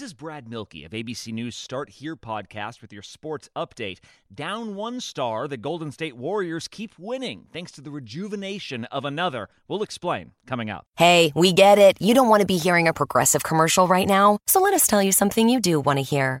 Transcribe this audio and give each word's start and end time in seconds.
This 0.00 0.06
is 0.06 0.14
Brad 0.14 0.48
Milkey 0.48 0.86
of 0.86 0.92
ABC 0.92 1.30
News 1.30 1.54
Start 1.54 1.90
Here 1.90 2.16
podcast 2.16 2.80
with 2.80 2.90
your 2.90 3.02
sports 3.02 3.50
update. 3.54 3.98
Down 4.34 4.74
one 4.74 4.98
star, 4.98 5.46
the 5.46 5.58
Golden 5.58 5.92
State 5.92 6.16
Warriors 6.16 6.68
keep 6.68 6.98
winning 6.98 7.44
thanks 7.52 7.70
to 7.72 7.82
the 7.82 7.90
rejuvenation 7.90 8.86
of 8.86 9.04
another. 9.04 9.50
We'll 9.68 9.82
explain 9.82 10.32
coming 10.46 10.70
up. 10.70 10.86
Hey, 10.96 11.32
we 11.34 11.52
get 11.52 11.76
it. 11.76 12.00
You 12.00 12.14
don't 12.14 12.30
want 12.30 12.40
to 12.40 12.46
be 12.46 12.56
hearing 12.56 12.88
a 12.88 12.94
progressive 12.94 13.42
commercial 13.42 13.86
right 13.86 14.08
now. 14.08 14.38
So 14.46 14.58
let 14.60 14.72
us 14.72 14.86
tell 14.86 15.02
you 15.02 15.12
something 15.12 15.50
you 15.50 15.60
do 15.60 15.80
want 15.80 15.98
to 15.98 16.02
hear. 16.02 16.40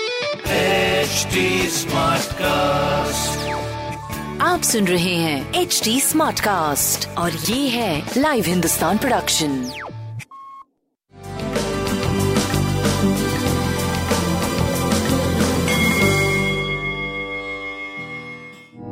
Smartcast 2.33 3.49
आप 4.41 4.61
सुन 4.61 4.87
रहे 4.87 5.15
हैं 5.15 5.53
H 5.53 5.81
D 5.83 6.01
smart 6.01 6.39
cast 6.39 7.17
और 7.17 7.31
ये 7.31 7.67
है 7.69 8.09
live 8.17 8.43
Hindustan 8.47 8.97
production 8.97 9.49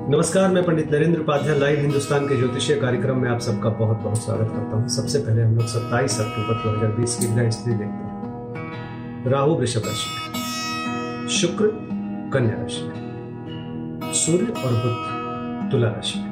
नमस्कार 0.09 0.51
मैं 0.51 0.63
Pandit 0.63 0.91
Narendra 0.91 1.19
Upadhyay 1.19 1.59
live 1.59 1.79
Hindustan 1.79 2.27
के 2.27 2.37
ज्योतिषीय 2.37 2.75
कार्यक्रम 2.75 3.17
में 3.17 3.29
आप 3.29 3.39
सबका 3.39 3.69
बहुत 3.69 3.97
बहुत 3.97 4.25
स्वागत 4.25 4.51
करता 4.51 4.77
हूँ। 4.77 4.89
सबसे 4.89 5.19
पहले 5.19 5.41
हम 5.41 5.55
लोग 5.55 5.67
27 5.67 6.19
अक्टूबर 6.19 6.63
2020 6.63 7.15
की 7.15 7.27
ग्रह 7.27 7.49
स्थिति 7.49 7.71
देखते 7.71 7.85
हैं। 7.85 9.31
राहु 9.31 9.55
वृषभ 9.55 9.81
राशि। 9.85 11.37
शुक्र 11.39 11.98
कन्या 12.33 12.61
राशि 12.61 12.81
में, 12.83 14.13
सूर्य 14.13 14.51
और 14.51 14.71
बुद्ध 14.73 15.71
तुला 15.71 15.87
राशि 15.87 16.19
में, 16.19 16.29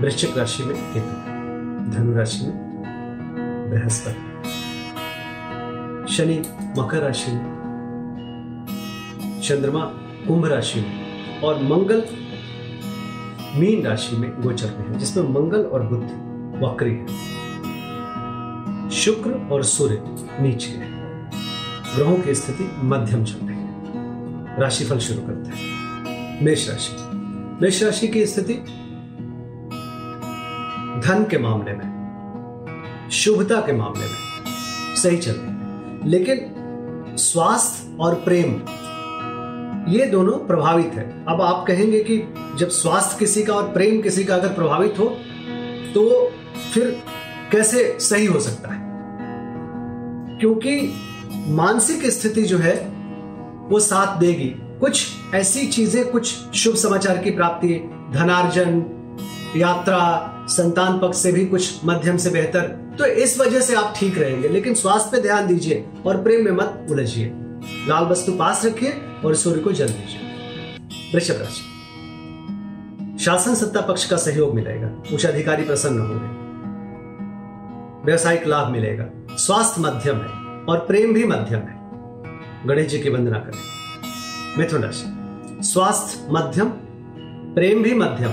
वृश्चिक 0.00 0.38
राशि 0.38 0.62
में 0.62 0.76
केतु, 0.76 1.14
धनु 1.90 2.14
राशि 2.14 2.46
में 2.46 2.54
बृहस्पति, 3.70 4.20
शनि 6.14 6.38
मकर 6.78 6.98
राशि 6.98 7.32
में, 7.32 7.44
चंद्रमा 9.42 9.84
कुंभ 10.28 10.46
राशि 10.46 10.80
में 10.80 11.40
और 11.40 11.62
मंगल 11.62 12.04
मीन 13.56 13.86
राशि 13.86 14.16
में 14.16 14.42
गोचर 14.42 14.70
में 14.78 14.88
है, 14.88 14.98
जिसमें 14.98 15.28
मंगल 15.28 15.62
और 15.64 15.82
बुद्ध 15.82 16.08
वक्री 16.64 16.94
है। 16.94 17.06
शुक्र 18.90 19.48
और 19.52 19.62
सूर्य 19.64 20.02
नीचे 20.40 20.70
है। 20.70 20.90
ग्रहों 21.96 22.16
की 22.16 22.34
स्थिति 22.34 22.70
मध्यम 22.82 23.24
चल 23.24 23.49
राशिफल 24.60 24.98
शुरू 24.98 25.20
करते 25.20 25.50
हैं। 25.50 26.44
मेष 26.44 26.68
राशि। 26.70 26.96
मेष 27.62 27.82
राशि 27.82 28.08
की 28.08 28.26
स्थिति? 28.26 28.54
धन 31.00 31.26
के 31.30 31.38
मामले 31.38 31.72
में, 31.72 33.08
शुभता 33.12 33.60
के 33.60 33.72
मामले 33.72 34.00
में 34.00 34.96
सही 34.96 35.16
चल 35.16 35.32
रही 35.32 36.10
लेकिन 36.10 37.16
स्वास्थ्य 37.18 37.96
और 38.00 38.14
प्रेम, 38.14 38.52
ये 39.88 40.06
दोनों 40.06 40.36
प्रभावित 40.46 40.92
है। 40.94 41.24
अब 41.28 41.42
आप 41.42 41.64
कहेंगे 41.66 42.02
कि 42.04 42.16
जब 42.56 42.68
स्वास्थ्य 42.68 43.16
किसी 43.18 43.42
का 43.42 43.54
और 43.54 43.72
प्रेम 43.72 44.00
किसी 44.00 44.24
का 44.24 44.34
अगर 44.34 44.48
प्रभावित 44.48 44.94
हो 44.98 45.04
तो 45.94 46.32
फिर 46.74 47.02
कैसे 47.52 47.96
सही 48.00 48.26
हो 48.26 48.40
सकता 48.40 48.68
है? 48.68 48.80
क्योंकि 50.40 50.92
मानसिक 51.46 52.06
स्थिति 52.10 52.42
जो 52.42 52.58
है 52.58 52.99
वो 53.70 53.80
साथ 53.80 54.18
देगी। 54.18 54.54
कुछ 54.80 55.06
ऐसी 55.34 55.66
चीज़ें, 55.66 56.10
कुछ 56.10 56.34
शुभ 56.54 56.74
समाचार 56.74 57.18
की 57.18 57.30
प्राप्ति, 57.30 57.68
धनार्जन, 58.12 58.82
यात्रा, 59.56 60.36
संतान 60.48 60.98
पक्ष 60.98 61.18
से 61.18 61.32
भी 61.32 61.46
कुछ 61.46 61.80
मध्यम 61.84 62.16
से 62.16 62.30
बेहतर। 62.30 62.60
तो 62.98 63.04
इस 63.04 63.40
वजह 63.40 63.60
से 63.60 63.74
आप 63.74 63.94
ठीक 63.96 64.18
रहेंगे, 64.18 64.48
लेकिन 64.48 64.74
स्वास्थ्य 64.74 65.10
पे 65.12 65.22
ध्यान 65.22 65.46
दीजिए 65.46 65.84
और 66.06 66.22
प्रेम 66.22 66.44
में 66.44 66.52
मत 66.52 66.86
उलझिए। 66.90 67.32
लाल 67.88 68.04
वस्तु 68.04 68.32
पास 68.32 68.64
रखिए 68.66 69.02
और 69.24 69.34
सूर्य 69.34 69.60
को 69.60 69.72
जल 69.72 69.88
दीजिए। 69.88 70.20
वृषभ 71.14 71.34
राशि। 71.34 71.66
शासन 73.24 73.54
सत्ता 73.54 73.80
पक्ष 73.80 74.06
का 74.06 74.16
सहयोग 74.16 74.54
मिलेगा। 74.54 75.14
उच्च 75.14 75.26
अधिकारी 75.26 75.64
प्रसन्न 75.64 75.98
होंगे। 75.98 76.38
व्यवसायिक 78.06 78.46
लाभ 78.46 78.68
मिलेगा। 78.68 79.36
स्वास्थ्य 79.36 79.80
मध्यम 79.80 80.16
है 80.16 80.64
और 80.64 80.84
प्रेम 80.88 81.14
भी 81.14 81.24
मध्यम 81.24 81.58
है। 81.58 81.79
गणेश 82.66 82.86
जी 82.86 82.98
की 82.98 83.08
वंदना 83.08 83.38
करें। 83.38 83.58
मिथुन 84.58 84.82
राशि। 84.82 85.16
स्वास्थ्य 85.68 86.26
मध्यम, 86.30 86.68
प्रेम 87.54 87.82
भी 87.82 87.94
मध्यम। 87.94 88.30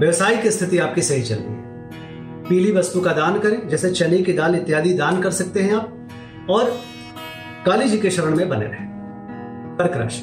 व्यवसायिक 0.00 0.46
स्थिति 0.46 0.78
आपकी 0.78 1.02
सही 1.02 1.22
चल 1.22 1.34
रही 1.34 1.44
है। 1.44 1.62
पीली 2.48 2.72
वस्तु 2.72 3.00
का 3.00 3.12
दान 3.12 3.38
करें, 3.38 3.68
जैसे 3.68 3.90
चने 3.90 4.22
की 4.22 4.32
दाल 4.32 4.54
इत्यादि 4.54 4.94
दान 4.94 5.22
कर 5.22 5.30
सकते 5.30 5.60
हैं 5.60 5.74
आप, 5.74 6.08
और 6.50 6.80
काली 7.66 7.88
जी 7.88 7.98
के 7.98 8.10
शरण 8.10 8.36
में 8.36 8.48
बने 8.48 8.66
रहें। 8.66 8.88
कर्क 9.78 9.96
राशि। 9.96 10.22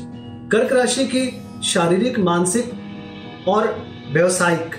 कर्क 0.52 0.74
राशि 0.74 1.06
की 1.06 1.42
शारीरिक, 1.64 2.20
मानसिक 2.20 2.72
और 3.48 3.88
व्यवसायिक, 4.14 4.76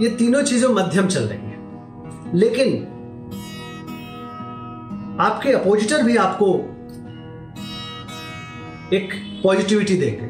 ये 0.00 0.08
तीनों 0.08 0.42
चीज़ें 0.42 0.68
मध्यम 0.68 1.06
चल 1.06 1.20
रही 1.20 1.38
हैं। 1.38 1.56
लेकिन 2.34 2.92
आपके 5.20 5.52
अपोजिटर 5.52 6.02
भी 6.02 6.16
आपको 6.16 6.72
एक 8.92 9.14
पॉजिटिविटी 9.42 9.96
देंगे 9.96 10.28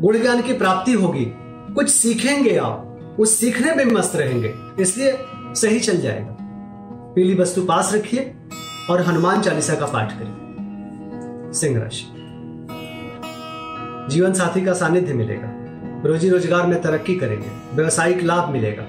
गुण 0.00 0.18
ज्ञान 0.20 0.42
की 0.42 0.52
प्राप्ति 0.52 0.92
होगी। 0.92 1.24
कुछ 1.74 1.88
सीखेंगे 1.88 2.56
आप 2.56 3.16
उस 3.20 3.34
सीखने 3.38 3.74
में 3.74 3.84
मस्त 3.84 4.16
रहेंगे। 4.16 4.52
इसलिए 4.82 5.16
सही 5.54 5.80
चल 5.80 6.00
जाएगा। 6.00 6.36
पीली 7.14 7.34
वस्तु 7.34 7.62
पास 7.62 7.94
रखिए 7.94 8.34
और 8.90 9.02
हनुमान 9.02 9.40
चालीसा 9.40 9.74
का 9.74 9.86
पाठ 9.86 10.12
करिए। 10.12 11.52
सिंह 11.52 11.78
राशि। 11.78 12.04
जीवन 14.14 14.32
साथी 14.32 14.64
का 14.64 14.72
सानिध्य 14.72 15.14
मिलेगा। 15.14 15.52
रोजी 16.04 16.28
रोज़गार 16.28 16.66
में 16.66 16.80
तरक्की 16.82 17.14
करेंगे। 17.14 17.76
व्यवसायिक 17.76 18.22
लाभ 18.22 18.48
मिलेगा। 18.48 18.84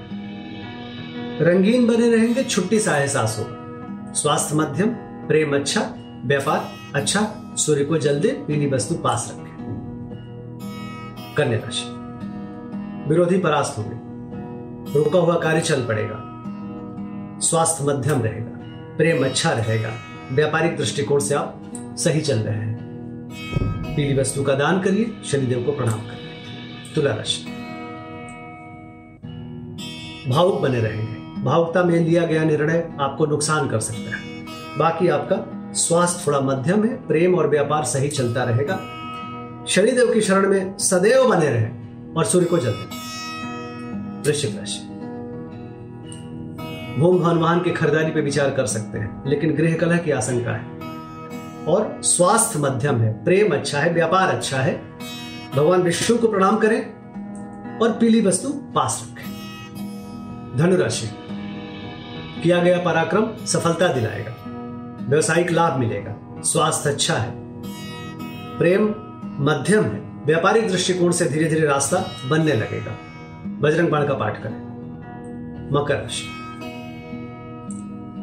रंगीन 1.40 1.86
बने 1.86 2.10
रहेंगे, 2.10 2.44
छुट्टी 2.44 2.78
सा 2.78 2.96
एहसास 2.96 3.36
होगा 3.38 4.12
स्वास्थ्य 4.12 4.56
मध्यम, 4.56 4.88
प्रेम 5.28 5.54
अच्छा 5.56 5.94
व्यापार 6.24 6.72
अच्छा 6.94 7.20
सूर्य 7.56 7.84
को 7.84 7.98
जल्दी 7.98 8.28
पीली 8.28 8.70
वस्तु 8.70 8.94
पास 8.94 9.34
रखें। 9.34 9.50
कन्या 11.36 11.58
राशि 11.58 12.00
विरोधी 13.08 13.38
परास्त 13.38 13.78
होंगे 13.78 14.00
रुका 14.98 15.18
हुआ 15.18 15.34
कार्य 15.34 15.60
चल 15.60 15.84
पड़ेगा। 15.84 16.26
स्वास्थ्य 17.40 17.84
मध्यम 17.84 18.22
रहेगा। 18.22 18.50
प्रेम 18.96 19.24
अच्छा 19.24 19.50
रहेगा। 19.50 19.92
व्यापारिक 20.32 20.76
दृष्टिकोण 20.76 21.18
से 21.18 21.34
आप 21.34 21.62
सही 21.76 22.20
चल 22.20 22.38
रहे 22.38 22.54
हैं। 22.54 22.78
पीली 23.96 24.20
वस्तु 24.20 24.42
का 24.42 24.54
दान 24.54 24.80
करिए, 24.80 25.22
शनिदेव 25.24 25.62
को 25.62 25.72
प्रणाम 25.72 25.98
करिए। 25.98 26.30
तुला 26.94 27.14
राशि। 27.14 27.44
भावुक 30.30 30.60
बने 30.60 30.80
रहेंगे। 30.80 31.42
भावुकता 31.42 31.84
में 31.84 32.00
लिया 32.00 32.26
गया 32.26 32.44
निर्णय 32.44 32.96
आपको 33.00 33.26
नुकसान 33.26 33.68
कर 33.68 33.80
सकता 33.80 34.16
है। 34.16 34.46
बाकी 34.78 35.08
आपका 35.08 35.36
स्वास्थ्य 35.74 36.24
थोड़ा 36.26 36.40
मध्यम 36.40 36.84
है, 36.84 37.06
प्रेम 37.06 37.34
और 37.34 37.48
व्यापार 37.48 37.84
सही 37.84 38.08
चलता 38.08 38.44
रहेगा। 38.44 38.80
शनिदेव 39.68 40.14
की 40.14 40.20
शरण 40.20 40.48
में 40.48 40.78
सदैव 40.78 41.28
बने 41.28 41.50
रहे 41.50 41.68
और 42.16 42.24
सूर्य 42.24 42.46
को 42.46 42.58
जलते 42.58 43.00
वृश्चिक 44.26 44.58
राशि। 44.58 44.86
भूम 47.00 47.18
भवन 47.18 47.38
वाहन 47.38 47.60
की 47.60 47.70
खरीदारी 47.70 48.10
पर 48.10 48.20
विचार 48.20 48.50
कर 48.50 48.66
सकते 48.66 48.98
हैं, 48.98 49.22
लेकिन 49.26 49.54
गृह 49.54 49.76
कलह 49.76 49.96
की 49.96 50.10
आशंका 50.10 50.50
है। 50.50 50.80
और 51.64 52.00
स्वास्थ्य 52.02 52.58
मध्यम 52.58 53.00
है, 53.00 53.24
प्रेम 53.24 53.54
अच्छा 53.54 53.78
है, 53.78 53.92
व्यापार 53.92 54.28
अच्छा 54.28 54.58
है। 54.58 54.82
भगवान 55.56 55.82
विष्णु 55.82 56.18
को 56.18 56.28
प्रणाम 56.28 56.56
करें 56.56 56.80
और 57.78 57.92
पीली 57.92 58.20
वस्तु 58.20 58.48
पास 58.48 59.08
रखें। 59.10 59.30
धनुराशि 60.56 61.10
किया 62.42 62.62
गया 62.62 62.78
पराक्रम 62.78 63.46
सफलता 63.46 63.88
दिलाएगा। 63.88 64.36
व्यवसायिक 65.10 65.50
लाभ 65.50 65.78
मिलेगा। 65.78 66.42
स्वास्थ्य 66.42 66.90
अच्छा 66.90 67.14
है। 67.14 67.32
प्रेम 68.58 68.94
मध्यम 69.44 69.84
है। 69.84 70.22
व्यापारिक 70.26 70.68
दृष्टिकोण 70.68 71.10
से 71.10 71.24
धीरे 71.24 71.44
धीरे 71.44 71.66
रास्ता 71.66 72.04
बनने 72.30 72.52
लगेगा। 72.52 72.92
बजरंग 73.60 73.88
बाण 73.88 74.08
का 74.08 74.14
पाठ 74.14 74.42
करें। 74.42 74.56
मकर 75.72 75.94
राशि। 75.94 76.26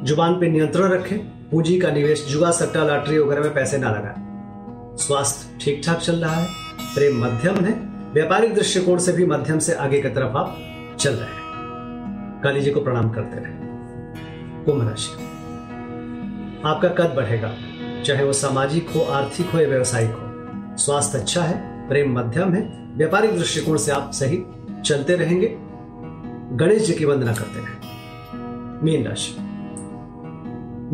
ज़ुबान 0.07 0.39
पे 0.39 0.49
नियंत्रण 0.49 0.83
रखें। 0.83 1.19
पूंजी 1.19 1.79
का 1.79 1.91
निवेश 1.91 2.27
जुआ 2.29 2.51
सट्टा, 2.51 2.83
लॉटरी 2.83 3.19
वगैरह 3.19 3.41
में 3.41 3.53
पैसे 3.53 3.77
ना 3.77 3.89
लगाएँ। 3.89 4.15
स्वास्थ्य 4.97 5.57
ठीक 5.61 5.81
ठाक 5.85 5.97
चल 5.97 6.15
रहा 6.15 6.35
है। 6.35 6.47
प्रेम 6.95 7.25
मध्यम 7.25 7.55
है। 7.55 7.73
व्यापारिक 8.13 8.55
दृष्टिकोण 8.55 8.97
से 8.97 9.11
भी 9.11 9.25
मध्यम 9.25 9.59
से 9.59 9.73
आगे 9.73 10.01
की 10.01 10.09
तरफ़ 10.09 10.37
आप 10.37 10.57
चल 10.99 11.13
रहे 11.13 11.29
हैं। 11.29 11.41
काली 12.43 12.61
जी 12.61 12.71
को 12.71 12.81
प्रणाम 12.81 13.09
करते 13.09 13.37
रहे। 13.37 13.53
कुंभ 14.63 14.89
राशि। 14.89 15.26
आपका 16.67 16.89
कद 16.89 17.13
बढ़ेगा, 17.15 17.53
चाहे 18.05 18.23
वो 18.23 18.33
सामाजिक 18.33 18.89
हो, 18.89 19.01
आर्थिक 19.01 19.49
हो 19.49 19.59
या 19.59 19.67
व्यवसायिक 19.67 20.11
हो। 20.11 20.77
स्वास्थ्य 20.77 21.17
अच्छा 21.17 21.41
है, 21.41 21.87
प्रेम 21.89 22.19
मध्यम 22.19 22.53
है, 22.53 22.61
व्यापारिक 22.97 23.35
दृष्टिकोण 23.35 23.77
से 23.77 23.91
आप 23.91 24.11
सही 24.13 24.43
चलते 24.85 25.15
रहेंगे। 25.15 25.55
गणेश 26.57 26.85
जी 26.87 26.93
की 26.93 27.05
वंदना 27.05 27.33
करते 27.33 27.59
रहें 27.59 28.81
मीन 28.83 29.07
राशि। 29.07 29.31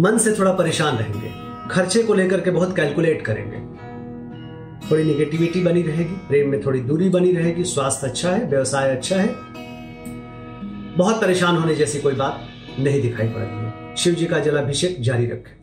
मन 0.01 0.17
से 0.17 0.31
थोड़ा 0.39 0.51
परेशान 0.53 0.97
रहेंगे। 0.97 1.31
खर्चे 1.71 2.03
को 2.03 2.13
लेकर 2.13 2.41
के 2.41 2.51
बहुत 2.51 2.75
कैलकुलेट 2.75 3.21
करेंगे। 3.21 3.57
थोड़ी 4.91 5.03
निगेटिविटी 5.03 5.63
बनी 5.63 5.81
रहेगी, 5.81 6.15
प्रेम 6.27 6.49
में 6.49 6.65
थोड़ी 6.65 6.79
दूरी 6.79 7.09
बनी 7.09 7.31
रहेगी, 7.31 7.63
स्वास्थ्य 7.63 8.07
अच्छा 8.07 8.31
है, 8.31 8.47
व्यवसाय 8.49 8.95
अच्छा 8.95 9.15
है। 9.15 9.35
बहुत 10.97 11.21
परेशान 11.21 11.57
होने 11.57 11.75
जैसी 11.75 11.99
कोई 11.99 12.13
बात 12.13 12.47
नहीं 12.79 13.01
दिखाई 13.01 13.27
पड़ 13.27 13.41
रही 13.41 13.57
है 13.57 13.95
शिव 13.95 14.13
जी 14.13 14.25
का 14.25 14.39
जलाभिषेक 14.39 15.01
जारी 15.01 15.25
रखें। 15.25 15.62